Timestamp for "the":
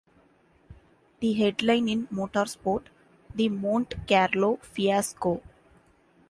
1.19-1.33, 3.35-3.49